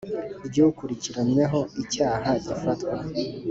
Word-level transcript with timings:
ry 0.47 0.57
ukurikiranyweho 0.67 1.59
icyaha 1.81 2.29
gifatwa 2.45 2.97